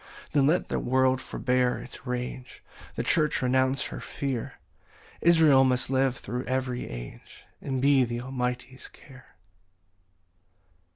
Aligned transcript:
20 0.31 0.31
Then 0.31 0.47
let 0.47 0.67
the 0.69 0.79
world 0.79 1.21
forbear 1.21 1.77
its 1.77 2.07
rage, 2.07 2.63
The 2.95 3.03
church 3.03 3.39
renounce 3.43 3.85
her 3.85 3.99
fear; 3.99 4.55
Israel 5.21 5.63
must 5.63 5.91
live 5.91 6.17
thro' 6.17 6.41
every 6.47 6.89
age, 6.89 7.43
And 7.61 7.79
be 7.79 8.03
th' 8.03 8.19
Almighty's 8.23 8.87
care. 8.87 9.35